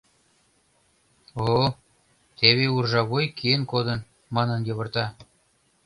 «О-о, 1.47 1.67
теве 2.37 2.65
уржа 2.75 3.01
вуй 3.09 3.25
киен 3.37 3.63
кодын» 3.71 3.99
манын 4.35 4.59
йывырта. 4.67 5.05